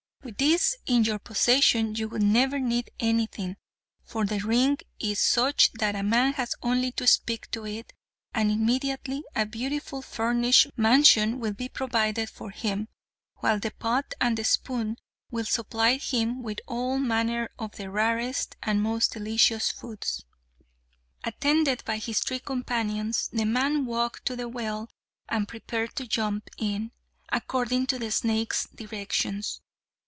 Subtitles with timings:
[0.23, 3.57] With these in your possession, you would never need anything,
[4.03, 7.91] for the ring is such that a man has only to speak to it,
[8.31, 12.87] and immediately a beautiful furnished mansion will be provided for him,
[13.37, 14.97] while the pot and the spoon
[15.31, 20.23] will supply him with all manner of the rarest and most delicious foods."
[21.23, 24.87] Attended by his three companions the man walked to the well
[25.27, 26.91] and prepared to jump in,
[27.31, 29.61] according to the snake's directions.